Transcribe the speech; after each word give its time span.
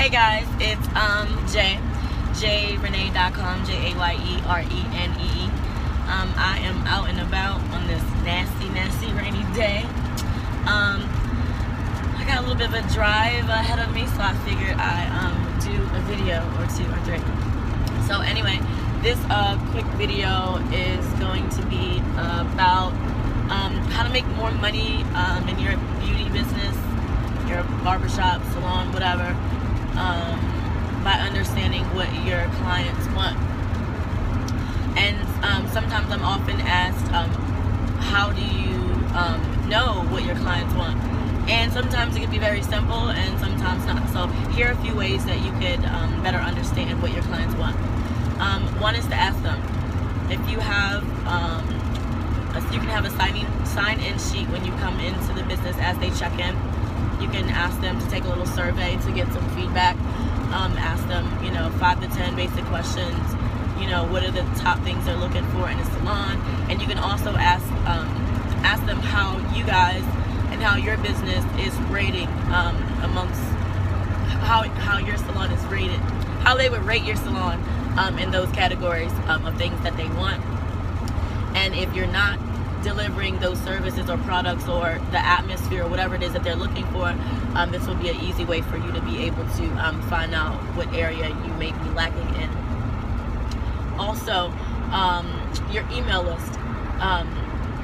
Hey 0.00 0.08
guys, 0.08 0.46
it's 0.58 0.88
um 0.96 1.28
Jay, 1.52 1.78
jayerenee.com, 2.40 3.66
J 3.66 3.92
A 3.92 3.96
Y 3.98 4.16
E 4.32 4.42
R 4.48 4.62
E 4.62 4.80
N 4.96 5.12
E 5.20 5.44
E. 5.44 5.46
Um, 6.08 6.32
I 6.40 6.56
am 6.64 6.86
out 6.86 7.10
and 7.10 7.20
about 7.20 7.60
on 7.68 7.86
this 7.86 8.02
nasty, 8.24 8.70
nasty 8.70 9.12
rainy 9.12 9.44
day. 9.52 9.82
Um, 10.64 11.04
I 12.16 12.24
got 12.26 12.38
a 12.38 12.40
little 12.40 12.56
bit 12.56 12.68
of 12.72 12.80
a 12.80 12.94
drive 12.94 13.44
ahead 13.50 13.78
of 13.78 13.94
me, 13.94 14.06
so 14.06 14.22
I 14.24 14.32
figured 14.48 14.72
I 14.80 15.04
um 15.20 15.36
do 15.60 15.76
a 15.76 16.00
video 16.08 16.48
or 16.56 16.64
two 16.72 16.88
or 16.88 16.96
three. 17.04 17.20
So 18.08 18.22
anyway, 18.24 18.56
this 19.02 19.20
uh, 19.28 19.60
quick 19.70 19.84
video 20.00 20.56
is 20.72 21.04
going 21.20 21.46
to 21.50 21.62
be 21.66 21.98
about 22.16 22.96
um, 23.52 23.76
how 23.92 24.02
to 24.04 24.08
make 24.08 24.26
more 24.28 24.50
money 24.50 25.04
um, 25.12 25.46
in 25.46 25.58
your 25.58 25.76
beauty 26.00 26.30
business, 26.30 26.74
your 27.46 27.64
barbershop, 27.84 28.40
salon, 28.54 28.90
whatever, 28.94 29.36
um, 29.96 30.38
by 31.04 31.12
understanding 31.12 31.84
what 31.94 32.08
your 32.26 32.44
clients 32.62 33.06
want. 33.14 33.38
And 34.98 35.16
um, 35.44 35.68
sometimes 35.68 36.10
I'm 36.12 36.22
often 36.22 36.60
asked, 36.60 37.12
um, 37.12 37.30
how 38.00 38.32
do 38.32 38.42
you 38.42 38.76
um, 39.14 39.68
know 39.68 40.04
what 40.10 40.24
your 40.24 40.36
clients 40.36 40.74
want? 40.74 40.98
And 41.48 41.72
sometimes 41.72 42.16
it 42.16 42.20
can 42.20 42.30
be 42.30 42.38
very 42.38 42.62
simple 42.62 43.10
and 43.10 43.38
sometimes 43.40 43.84
not. 43.86 44.08
So 44.10 44.26
here 44.52 44.68
are 44.68 44.72
a 44.72 44.82
few 44.82 44.94
ways 44.94 45.24
that 45.26 45.40
you 45.40 45.52
could 45.52 45.84
um, 45.86 46.22
better 46.22 46.38
understand 46.38 47.00
what 47.02 47.12
your 47.12 47.22
clients 47.24 47.54
want. 47.54 47.76
Um, 48.40 48.62
one 48.80 48.94
is 48.94 49.06
to 49.08 49.14
ask 49.14 49.42
them. 49.42 49.60
If 50.30 50.48
you 50.48 50.60
have, 50.60 51.02
you 52.72 52.78
can 52.78 52.88
have 52.88 53.04
a 53.04 53.10
sign-in 53.10 53.66
sign-in 53.66 54.18
sheet 54.18 54.48
when 54.48 54.64
you 54.64 54.70
come 54.78 55.00
into 55.00 55.32
the 55.34 55.42
business 55.44 55.76
as 55.80 55.98
they 55.98 56.10
check 56.10 56.38
in. 56.38 56.54
You 57.20 57.28
can 57.28 57.48
ask 57.50 57.80
them 57.80 58.00
to 58.00 58.10
take 58.10 58.24
a 58.24 58.28
little 58.28 58.46
survey 58.46 58.96
to 59.04 59.12
get 59.12 59.30
some 59.32 59.48
feedback. 59.50 59.96
Um, 60.52 60.76
ask 60.78 61.06
them, 61.06 61.44
you 61.44 61.50
know, 61.50 61.70
five 61.78 62.00
to 62.00 62.08
ten 62.08 62.34
basic 62.34 62.64
questions. 62.64 63.18
You 63.78 63.86
know, 63.88 64.04
what 64.10 64.24
are 64.24 64.30
the 64.30 64.42
top 64.60 64.80
things 64.80 65.04
they're 65.06 65.16
looking 65.16 65.44
for 65.52 65.68
in 65.70 65.78
a 65.78 65.84
salon, 65.84 66.40
and 66.68 66.80
you 66.80 66.88
can 66.88 66.98
also 66.98 67.30
ask 67.36 67.64
um, 67.86 68.08
ask 68.64 68.84
them 68.86 68.98
how 68.98 69.38
you 69.54 69.64
guys 69.64 70.02
and 70.50 70.60
how 70.60 70.76
your 70.76 70.96
business 70.98 71.44
is 71.58 71.74
rating 71.88 72.26
um, 72.52 72.76
amongst 73.02 73.40
how 74.44 74.62
how 74.62 74.98
your 74.98 75.16
salon 75.16 75.50
is 75.52 75.64
rated, 75.66 76.00
how 76.42 76.56
they 76.56 76.68
would 76.68 76.82
rate 76.82 77.04
your 77.04 77.16
salon 77.16 77.62
um, 77.96 78.18
in 78.18 78.30
those 78.30 78.50
categories 78.50 79.12
um, 79.28 79.46
of 79.46 79.56
things 79.56 79.80
that 79.82 79.96
they 79.96 80.08
want. 80.08 80.44
And 81.54 81.74
if 81.74 81.94
you're 81.94 82.06
not 82.06 82.38
delivering 82.82 83.38
those 83.40 83.58
services 83.60 84.08
or 84.08 84.18
products 84.18 84.68
or 84.68 85.00
the 85.10 85.18
atmosphere 85.18 85.84
or 85.84 85.88
whatever 85.88 86.14
it 86.14 86.22
is 86.22 86.32
that 86.32 86.42
they're 86.42 86.56
looking 86.56 86.86
for, 86.86 87.14
um, 87.54 87.70
this 87.70 87.86
will 87.86 87.96
be 87.96 88.08
an 88.08 88.20
easy 88.20 88.44
way 88.44 88.62
for 88.62 88.76
you 88.76 88.92
to 88.92 89.00
be 89.02 89.22
able 89.24 89.46
to 89.56 89.66
um, 89.84 90.00
find 90.02 90.34
out 90.34 90.54
what 90.76 90.92
area 90.94 91.28
you 91.28 91.52
may 91.54 91.72
be 91.72 91.90
lacking 91.90 92.42
in. 92.42 92.50
Also, 93.98 94.52
um, 94.92 95.26
your 95.70 95.84
email 95.92 96.22
list. 96.22 96.58
Um, 97.00 97.28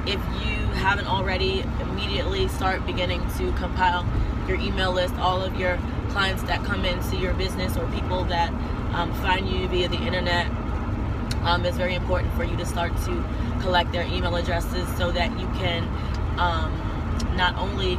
if 0.05 0.19
you 0.41 0.55
haven't 0.77 1.07
already, 1.07 1.63
immediately 1.81 2.47
start 2.47 2.85
beginning 2.85 3.21
to 3.37 3.51
compile 3.53 4.05
your 4.47 4.57
email 4.57 4.93
list, 4.93 5.13
all 5.15 5.43
of 5.43 5.59
your 5.59 5.77
clients 6.09 6.43
that 6.43 6.63
come 6.63 6.85
in 6.85 6.97
into 6.97 7.17
your 7.17 7.33
business 7.33 7.75
or 7.77 7.85
people 7.91 8.23
that 8.25 8.51
um, 8.93 9.13
find 9.21 9.49
you 9.49 9.67
via 9.67 9.89
the 9.89 9.97
internet. 9.97 10.49
Um, 11.47 11.65
it's 11.65 11.77
very 11.77 11.95
important 11.95 12.33
for 12.33 12.43
you 12.43 12.57
to 12.57 12.65
start 12.65 12.91
to 13.05 13.25
collect 13.61 13.93
their 13.93 14.03
email 14.03 14.35
addresses 14.35 14.85
so 14.97 15.13
that 15.13 15.31
you 15.39 15.47
can 15.57 15.83
um, 16.37 16.73
not 17.37 17.55
only 17.55 17.97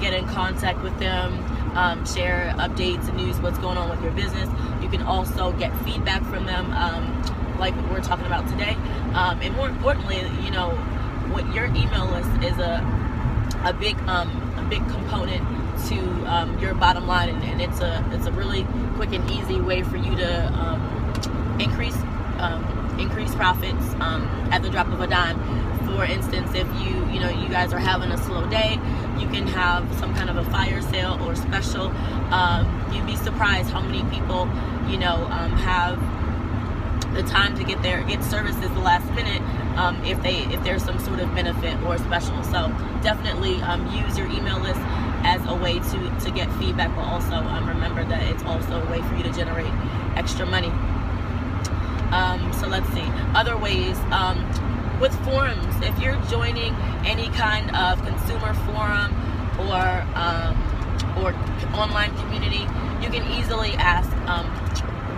get 0.00 0.12
in 0.14 0.26
contact 0.26 0.82
with 0.82 0.98
them, 0.98 1.32
um, 1.76 2.04
share 2.04 2.52
updates 2.58 3.06
and 3.06 3.16
news, 3.16 3.38
what's 3.38 3.58
going 3.58 3.78
on 3.78 3.88
with 3.88 4.02
your 4.02 4.10
business. 4.10 4.48
You 4.82 4.88
can 4.88 5.02
also 5.02 5.52
get 5.52 5.72
feedback 5.84 6.24
from 6.24 6.44
them, 6.44 6.72
um, 6.72 7.56
like 7.60 7.72
we're 7.88 8.00
talking 8.00 8.26
about 8.26 8.48
today. 8.48 8.74
Um, 9.14 9.40
and 9.42 9.54
more 9.54 9.68
importantly, 9.68 10.16
you 10.44 10.50
know, 10.50 10.70
what 11.30 11.54
your 11.54 11.66
email 11.66 12.06
list 12.06 12.30
is 12.42 12.58
a 12.58 12.82
a 13.64 13.72
big 13.72 13.96
um, 14.08 14.28
a 14.56 14.66
big 14.68 14.84
component 14.88 15.42
to 15.88 15.98
um, 16.26 16.58
your 16.58 16.74
bottom 16.74 17.06
line, 17.06 17.28
and, 17.28 17.42
and, 17.44 17.60
it's 17.60 17.80
a 17.80 18.04
it's 18.12 18.26
a 18.26 18.32
really 18.32 18.66
quick 18.96 19.12
and 19.12 19.28
easy 19.30 19.60
way 19.60 19.82
for 19.82 19.96
you 19.96 20.14
to 20.16 20.46
um, 20.52 21.58
increase 21.60 21.96
um, 22.38 22.96
increase 22.98 23.34
profits 23.34 23.84
um, 24.00 24.22
at 24.50 24.62
the 24.62 24.70
drop 24.70 24.88
of 24.88 25.00
a 25.00 25.06
dime. 25.06 25.38
For 25.86 26.04
instance, 26.04 26.50
if 26.54 26.66
you 26.80 27.06
you 27.10 27.20
know 27.20 27.28
you 27.28 27.48
guys 27.48 27.72
are 27.72 27.78
having 27.78 28.10
a 28.10 28.18
slow 28.18 28.48
day, 28.48 28.78
you 29.18 29.26
can 29.28 29.46
have 29.46 29.92
some 29.98 30.14
kind 30.14 30.30
of 30.30 30.36
a 30.36 30.44
fire 30.50 30.82
sale 30.82 31.18
or 31.22 31.34
special. 31.34 31.88
Um, 32.32 32.92
you'd 32.92 33.06
be 33.06 33.16
surprised 33.16 33.70
how 33.70 33.80
many 33.80 34.02
people 34.14 34.48
you 34.88 34.98
know 34.98 35.26
have 35.26 35.98
the 37.14 37.22
time 37.22 37.56
to 37.56 37.64
get 37.64 37.82
there 37.82 38.02
get 38.04 38.22
services 38.22 38.68
the 38.70 38.80
last 38.80 39.10
minute 39.14 39.42
um, 39.78 40.02
if 40.04 40.22
they 40.22 40.38
if 40.54 40.62
there's 40.62 40.84
some 40.84 40.98
sort 40.98 41.20
of 41.20 41.34
benefit 41.34 41.80
or 41.82 41.96
special 41.98 42.42
so 42.44 42.68
definitely 43.02 43.56
um, 43.62 43.86
use 43.92 44.16
your 44.18 44.26
email 44.28 44.58
list 44.60 44.80
as 45.24 45.44
a 45.46 45.54
way 45.54 45.78
to 45.78 46.20
to 46.20 46.30
get 46.30 46.52
feedback 46.58 46.94
but 46.94 47.02
also 47.02 47.34
um, 47.34 47.66
remember 47.68 48.04
that 48.04 48.22
it's 48.24 48.42
also 48.44 48.82
a 48.82 48.90
way 48.90 49.00
for 49.02 49.14
you 49.16 49.22
to 49.22 49.32
generate 49.32 49.72
extra 50.16 50.44
money 50.46 50.70
um, 52.12 52.52
so 52.52 52.66
let's 52.66 52.88
see 52.92 53.06
other 53.34 53.56
ways 53.56 53.98
um, 54.10 54.38
with 55.00 55.14
forums 55.24 55.74
if 55.82 55.98
you're 56.00 56.20
joining 56.26 56.74
any 57.04 57.28
kind 57.28 57.74
of 57.76 58.02
consumer 58.04 58.54
forum 58.66 59.14
or 59.58 60.06
um, 60.14 60.56
or 61.22 61.32
online 61.74 62.14
community 62.18 62.66
you 63.00 63.10
can 63.10 63.24
easily 63.38 63.72
ask 63.74 64.08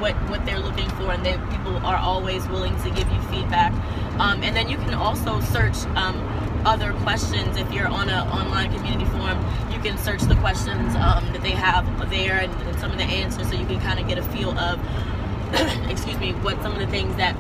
what 0.01 0.15
what 0.31 0.45
they're 0.47 0.59
looking 0.59 0.89
for, 0.91 1.13
and 1.13 1.25
that 1.25 1.39
people 1.51 1.77
are 1.79 1.97
always 1.97 2.47
willing 2.49 2.75
to 2.83 2.91
give 2.91 3.11
you 3.13 3.21
feedback. 3.29 3.73
Um, 4.19 4.43
and 4.43 4.57
then 4.57 4.69
you 4.69 4.77
can 4.77 4.95
also 4.95 5.41
search 5.41 5.77
um, 5.95 6.17
other 6.65 6.93
questions 7.05 7.57
if 7.57 7.71
you're 7.73 7.87
on 7.87 8.09
an 8.09 8.29
online 8.29 8.73
community 8.75 9.05
forum. 9.05 9.39
You 9.71 9.79
can 9.81 9.97
search 9.99 10.23
the 10.23 10.37
questions 10.37 10.95
um, 10.97 11.25
that 11.33 11.43
they 11.43 11.53
have 11.53 11.87
there 12.11 12.41
and, 12.41 12.53
and, 12.53 12.79
some 12.81 12.91
of 12.91 12.99
the 12.99 13.05
answers, 13.05 13.49
so 13.49 13.55
you 13.55 13.67
can 13.67 13.81
kind 13.81 14.01
of 14.01 14.09
get 14.09 14.19
a 14.19 14.23
feel 14.23 14.59
of, 14.59 14.79
excuse 15.91 16.19
me, 16.19 16.33
what 16.33 16.61
some 16.63 16.73
of 16.73 16.79
the 16.79 16.87
things 16.87 17.17
that 17.17 17.37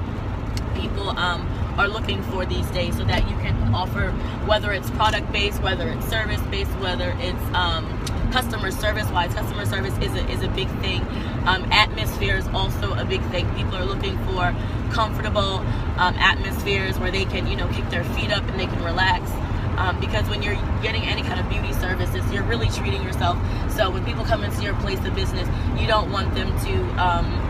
people 0.74 1.10
um, 1.10 1.46
are 1.78 1.88
looking 1.88 2.22
for 2.24 2.44
these 2.44 2.68
days, 2.70 2.96
so 2.96 3.04
that 3.04 3.28
you 3.28 3.36
can 3.36 3.74
offer 3.74 4.10
whether 4.46 4.72
it's 4.72 4.90
product 4.90 5.30
based, 5.32 5.62
whether 5.62 5.88
it's 5.88 6.06
service 6.06 6.40
based, 6.50 6.70
whether 6.78 7.14
it's 7.18 7.54
um, 7.54 7.86
customer 8.32 8.70
service 8.70 9.08
wise. 9.10 9.34
Customer 9.34 9.64
service 9.66 9.96
is 9.98 10.12
a, 10.14 10.28
is 10.30 10.42
a 10.42 10.48
big 10.48 10.68
thing. 10.80 11.02
Um, 11.46 11.64
atmosphere 11.72 12.36
is 12.36 12.46
also 12.48 12.94
a 12.94 13.04
big 13.04 13.22
thing. 13.30 13.52
People 13.54 13.76
are 13.76 13.84
looking 13.84 14.16
for 14.26 14.54
comfortable 14.92 15.58
um, 15.98 16.14
atmospheres 16.16 16.98
where 16.98 17.10
they 17.10 17.24
can 17.24 17.46
you 17.46 17.56
know 17.56 17.68
kick 17.68 17.88
their 17.90 18.04
feet 18.04 18.30
up 18.30 18.42
and 18.48 18.58
they 18.58 18.66
can 18.66 18.82
relax. 18.84 19.30
Um, 19.76 19.98
because 19.98 20.28
when 20.28 20.42
you're 20.42 20.60
getting 20.82 21.04
any 21.04 21.22
kind 21.22 21.40
of 21.40 21.48
beauty 21.48 21.72
services 21.74 22.30
you're 22.32 22.42
really 22.42 22.68
treating 22.68 23.02
yourself. 23.02 23.38
So 23.74 23.90
when 23.90 24.04
people 24.04 24.24
come 24.24 24.44
into 24.44 24.62
your 24.62 24.74
place 24.76 25.02
of 25.06 25.14
business 25.14 25.48
you 25.80 25.86
don't 25.86 26.10
want 26.10 26.34
them 26.34 26.48
to 26.66 27.02
um, 27.02 27.49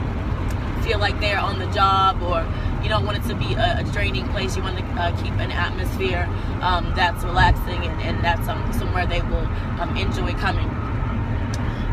feel 0.82 0.98
like 0.98 1.18
they're 1.20 1.38
on 1.38 1.58
the 1.58 1.66
job 1.72 2.22
or 2.22 2.46
you 2.82 2.88
don't 2.88 3.04
want 3.04 3.18
it 3.18 3.28
to 3.28 3.34
be 3.34 3.52
a, 3.54 3.80
a 3.80 3.84
draining 3.92 4.26
place. 4.28 4.56
You 4.56 4.62
want 4.62 4.78
to 4.78 4.84
uh, 4.84 5.22
keep 5.22 5.32
an 5.34 5.50
atmosphere 5.50 6.28
um, 6.62 6.92
that's 6.96 7.22
relaxing 7.24 7.84
and, 7.86 8.00
and 8.02 8.24
that's 8.24 8.48
um, 8.48 8.72
somewhere 8.72 9.06
they 9.06 9.20
will 9.22 9.46
um, 9.80 9.96
enjoy 9.96 10.32
coming. 10.32 10.68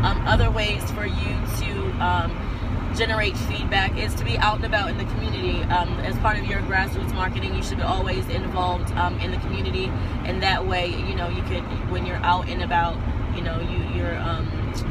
Um, 0.03 0.21
other 0.27 0.51
ways 0.51 0.89
for 0.91 1.05
you 1.05 1.35
to 1.59 2.05
um, 2.05 2.93
generate 2.95 3.35
feedback 3.35 3.97
is 3.97 4.13
to 4.15 4.23
be 4.23 4.37
out 4.37 4.57
and 4.57 4.65
about 4.65 4.89
in 4.89 4.97
the 4.97 5.05
community. 5.05 5.61
Um, 5.63 5.99
as 5.99 6.17
part 6.19 6.37
of 6.37 6.45
your 6.45 6.59
grassroots 6.61 7.13
marketing, 7.13 7.55
you 7.55 7.63
should 7.63 7.77
be 7.77 7.83
always 7.83 8.27
involved 8.29 8.89
in 9.21 9.31
the 9.31 9.37
community, 9.37 9.85
and 10.25 10.41
that 10.41 10.65
way, 10.65 10.87
you 10.87 11.15
know, 11.15 11.27
you 11.27 11.41
could 11.43 11.63
when 11.91 12.05
you're 12.05 12.17
out 12.17 12.47
and 12.47 12.61
about, 12.61 12.95
you 13.35 13.41
know, 13.41 13.59
you, 13.59 13.99
you're 13.99 14.15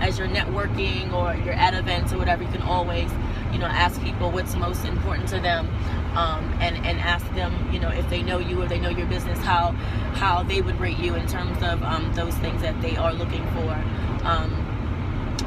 as 0.00 0.18
you're 0.18 0.28
networking 0.28 1.12
or 1.12 1.34
you're 1.44 1.54
at 1.54 1.74
events 1.74 2.12
or 2.12 2.18
whatever, 2.18 2.42
you 2.42 2.50
can 2.50 2.62
always 2.62 3.10
you 3.52 3.58
know, 3.58 3.66
ask 3.66 4.00
people 4.02 4.30
what's 4.30 4.54
most 4.56 4.84
important 4.84 5.28
to 5.28 5.40
them, 5.40 5.68
um, 6.16 6.44
and 6.60 6.76
and 6.86 6.98
ask 7.00 7.26
them, 7.34 7.52
you 7.72 7.80
know, 7.80 7.90
if 7.90 8.08
they 8.08 8.22
know 8.22 8.38
you 8.38 8.62
or 8.62 8.66
they 8.66 8.80
know 8.80 8.90
your 8.90 9.06
business, 9.06 9.38
how 9.40 9.72
how 10.14 10.42
they 10.42 10.60
would 10.60 10.78
rate 10.80 10.98
you 10.98 11.14
in 11.14 11.26
terms 11.26 11.62
of 11.62 11.82
um, 11.82 12.12
those 12.14 12.34
things 12.36 12.62
that 12.62 12.80
they 12.80 12.96
are 12.96 13.12
looking 13.12 13.44
for. 13.52 13.72
Um, 14.24 14.66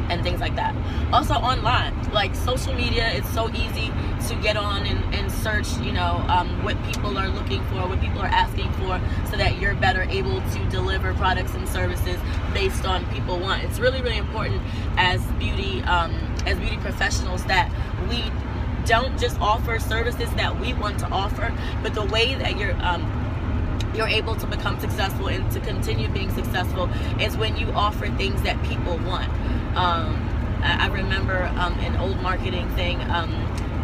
and 0.09 0.23
things 0.23 0.39
like 0.39 0.55
that. 0.55 0.75
Also 1.13 1.33
online, 1.35 1.93
like 2.11 2.35
social 2.35 2.73
media, 2.73 3.09
it's 3.13 3.29
so 3.29 3.49
easy 3.49 3.91
to 4.27 4.35
get 4.41 4.57
on 4.57 4.85
and, 4.85 5.15
and 5.15 5.31
search, 5.31 5.71
you 5.77 5.91
know, 5.91 6.23
um, 6.27 6.63
what 6.63 6.81
people 6.85 7.17
are 7.17 7.29
looking 7.29 7.63
for, 7.65 7.87
what 7.87 8.01
people 8.01 8.19
are 8.19 8.27
asking 8.27 8.71
for, 8.73 8.99
so 9.29 9.37
that 9.37 9.59
you're 9.59 9.75
better 9.75 10.03
able 10.03 10.41
to 10.41 10.69
deliver 10.69 11.13
products 11.13 11.53
and 11.53 11.67
services 11.67 12.19
based 12.53 12.85
on 12.85 13.05
people 13.13 13.39
want. 13.39 13.63
It's 13.63 13.79
really, 13.79 14.01
really 14.01 14.17
important 14.17 14.61
as 14.97 15.21
beauty, 15.33 15.81
um, 15.83 16.13
as 16.45 16.57
beauty 16.57 16.77
professionals 16.77 17.43
that 17.45 17.71
we 18.09 18.23
don't 18.85 19.19
just 19.19 19.39
offer 19.39 19.79
services 19.79 20.29
that 20.35 20.59
we 20.59 20.73
want 20.73 20.99
to 20.99 21.07
offer, 21.07 21.53
but 21.83 21.93
the 21.93 22.05
way 22.05 22.35
that 22.35 22.57
you're 22.57 22.73
um, 22.81 23.03
you're 23.95 24.07
able 24.07 24.35
to 24.35 24.47
become 24.47 24.79
successful 24.79 25.27
and 25.27 25.51
to 25.51 25.59
continue 25.59 26.07
being 26.09 26.31
successful 26.31 26.89
is 27.19 27.35
when 27.37 27.57
you 27.57 27.67
offer 27.71 28.07
things 28.17 28.41
that 28.43 28.61
people 28.63 28.97
want. 28.99 29.29
Um, 29.75 30.15
I, 30.61 30.85
I 30.85 30.87
remember 30.87 31.51
um, 31.57 31.73
an 31.79 31.97
old 31.97 32.21
marketing 32.21 32.69
thing. 32.75 33.01
Um, 33.01 33.33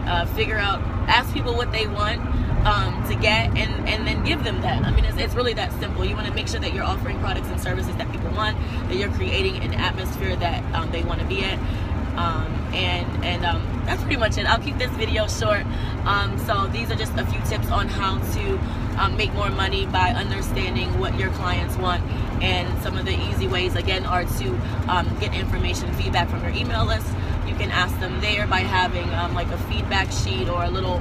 uh, 0.07 0.25
figure 0.28 0.57
out, 0.57 0.80
ask 1.07 1.34
people 1.34 1.56
what 1.56 1.72
they 1.72 1.88
want 1.88 2.22
um, 2.66 3.04
to 3.07 3.16
get, 3.16 3.50
and 3.57 3.90
and 3.90 4.07
then 4.07 4.24
give 4.24 4.44
them 4.44 4.62
that. 4.62 4.84
I 4.84 4.92
mean, 4.92 5.06
it's, 5.06 5.18
it's 5.18 5.34
really 5.34 5.54
that 5.54 5.72
simple. 5.80 6.06
You 6.06 6.16
want 6.16 6.28
to 6.28 6.34
make 6.34 6.48
sure 6.48 6.60
that 6.60 6.74
you're 6.74 6.84
offering 6.84 7.19
products 7.19 7.48
and 7.48 7.60
services 7.60 7.96
that 7.96 8.12
people 8.12 8.30
want, 8.31 8.57
that 8.88 8.96
you're 8.96 9.12
creating 9.12 9.57
an 9.63 9.74
atmosphere 9.74 10.36
that 10.36 10.63
um, 10.75 10.92
they 10.92 11.04
want 11.04 11.22
to 11.22 11.28
be 11.28 11.44
at. 11.44 11.60
Um, 12.17 12.47
and 12.73 13.25
and 13.25 13.45
um, 13.45 13.62
that's 13.85 14.01
pretty 14.01 14.17
much 14.17 14.38
it. 14.38 14.45
I'll 14.45 14.62
keep 14.62 14.77
this 14.77 14.91
video 14.91 15.27
short. 15.27 15.65
Um, 16.06 16.38
so 16.39 16.67
these 16.67 16.91
are 16.91 16.95
just 16.95 17.13
a 17.17 17.25
few 17.25 17.41
tips 17.41 17.69
on 17.71 17.88
how 17.88 18.19
to 18.19 18.59
um, 18.97 19.17
make 19.17 19.33
more 19.33 19.50
money 19.50 19.85
by 19.88 20.12
understanding 20.12 21.00
what 21.00 21.17
your 21.17 21.31
clients 21.31 21.75
want. 21.77 22.03
And 22.41 22.81
some 22.83 22.97
of 22.97 23.06
the 23.06 23.17
easy 23.29 23.47
ways, 23.47 23.75
again, 23.75 24.06
are 24.06 24.25
to 24.25 24.47
um, 24.88 25.17
get 25.19 25.33
information, 25.33 25.91
feedback 25.94 26.29
from 26.29 26.41
your 26.41 26.51
email 26.51 26.85
list. 26.85 27.07
You 27.47 27.56
can 27.56 27.71
ask 27.71 27.97
them 28.00 28.19
there 28.21 28.45
by 28.47 28.59
having 28.59 29.09
um, 29.13 29.33
like 29.33 29.47
a 29.47 29.57
feedback 29.69 30.11
sheet 30.11 30.50
or 30.50 30.63
a 30.63 30.69
little 30.69 30.95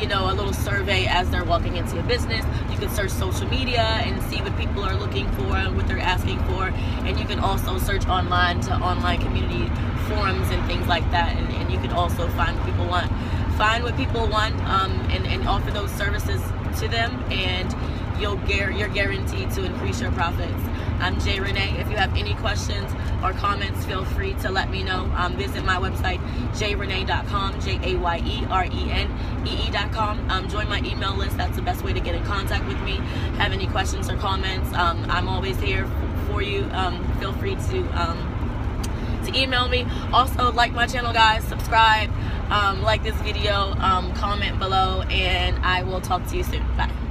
you 0.00 0.06
know, 0.06 0.30
a 0.30 0.34
little 0.34 0.52
survey 0.52 1.06
as 1.06 1.30
they're 1.30 1.44
walking 1.44 1.76
into 1.76 1.94
your 1.94 2.04
business. 2.04 2.44
You 2.70 2.78
can 2.78 2.90
search 2.90 3.10
social 3.10 3.48
media 3.48 3.82
and 3.82 4.22
see 4.24 4.40
what 4.40 4.56
people 4.58 4.82
are 4.84 4.96
looking 4.96 5.30
for 5.32 5.56
and 5.56 5.76
what 5.76 5.86
they're 5.88 5.98
asking 5.98 6.38
for. 6.44 6.68
And 7.06 7.18
you 7.18 7.24
can 7.24 7.38
also 7.38 7.78
search 7.78 8.06
online 8.06 8.60
to 8.62 8.74
online 8.74 9.20
community 9.20 9.68
forums 10.08 10.50
and 10.50 10.64
things 10.66 10.86
like 10.86 11.08
that. 11.10 11.36
And, 11.36 11.48
and 11.54 11.72
you 11.72 11.78
can 11.78 11.92
also 11.92 12.28
find 12.30 12.56
what 12.56 12.66
people 12.66 12.86
want. 12.86 13.10
Find 13.56 13.82
what 13.84 13.96
people 13.96 14.28
want 14.28 14.54
um, 14.68 14.92
and, 15.10 15.26
and 15.26 15.48
offer 15.48 15.70
those 15.70 15.90
services 15.92 16.42
to 16.80 16.88
them. 16.88 17.12
And 17.30 17.74
you'll 18.20 18.40
you're 18.48 18.88
guaranteed 18.88 19.50
to 19.52 19.64
increase 19.64 20.00
your 20.00 20.12
profits. 20.12 20.62
I'm 20.98 21.20
Jay 21.20 21.40
Renee. 21.40 21.78
If 21.78 21.90
you 21.90 21.96
have 21.96 22.14
any 22.16 22.34
questions 22.34 22.90
or 23.22 23.32
comments, 23.32 23.84
feel 23.84 24.04
free 24.04 24.34
to 24.34 24.50
let 24.50 24.70
me 24.70 24.82
know. 24.82 25.10
Um, 25.16 25.36
visit 25.36 25.64
my 25.64 25.76
website, 25.76 26.18
jayerenee.com, 26.52 27.60
J 27.60 27.78
A 27.82 27.98
Y 27.98 28.22
E 28.24 28.46
R 28.48 28.64
E 28.64 28.90
N 28.90 29.46
E 29.46 29.68
E.com. 29.68 30.30
Um, 30.30 30.48
join 30.48 30.68
my 30.68 30.78
email 30.78 31.14
list. 31.14 31.36
That's 31.36 31.56
the 31.56 31.62
best 31.62 31.84
way 31.84 31.92
to 31.92 32.00
get 32.00 32.14
in 32.14 32.24
contact 32.24 32.66
with 32.66 32.80
me. 32.80 32.96
Have 33.36 33.52
any 33.52 33.66
questions 33.66 34.08
or 34.08 34.16
comments? 34.16 34.72
Um, 34.72 35.04
I'm 35.10 35.28
always 35.28 35.58
here 35.60 35.86
for 36.28 36.40
you. 36.40 36.64
Um, 36.72 37.04
feel 37.18 37.32
free 37.34 37.56
to 37.56 37.78
um, 38.00 39.22
to 39.26 39.38
email 39.38 39.68
me. 39.68 39.86
Also, 40.12 40.50
like 40.52 40.72
my 40.72 40.86
channel, 40.86 41.12
guys. 41.12 41.44
Subscribe, 41.44 42.10
um, 42.50 42.82
like 42.82 43.02
this 43.02 43.16
video, 43.16 43.74
comment 44.14 44.58
below, 44.58 45.02
and 45.10 45.58
I 45.64 45.82
will 45.82 46.00
talk 46.00 46.26
to 46.28 46.36
you 46.36 46.44
soon. 46.44 46.62
Bye. 46.76 47.05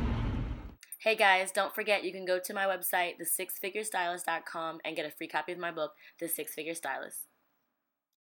Hey 1.06 1.16
guys, 1.16 1.52
don't 1.52 1.76
forget 1.76 2.04
you 2.04 2.12
can 2.12 2.26
go 2.26 2.40
to 2.40 2.54
my 2.56 2.66
website, 2.66 3.20
the 3.20 3.26
and 4.84 4.96
get 4.96 5.06
a 5.06 5.12
free 5.12 5.28
copy 5.28 5.52
of 5.52 5.60
my 5.60 5.70
book, 5.70 5.92
The 6.20 6.28
Six 6.28 6.56
Figure 6.56 6.74
Stylist. 6.74 7.28